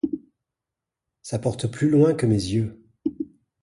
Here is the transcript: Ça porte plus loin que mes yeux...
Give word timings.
Ça 1.21 1.37
porte 1.37 1.67
plus 1.67 1.87
loin 1.91 2.15
que 2.15 2.25
mes 2.25 2.33
yeux... 2.33 2.81